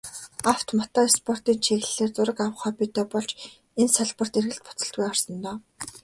[0.51, 3.31] Авто, мото спортын чиглэлээр зураг авах хоббитой болж,
[3.81, 5.57] энэ салбарт эргэлт буцалтгүй орсон доо.